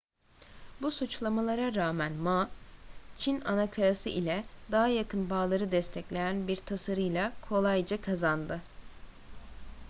[0.81, 2.49] bu suçlamalara rağmen ma
[3.17, 8.61] çin anakarası ile daha yakın bağları destekleyen bir tasarıyla kolayca kazandı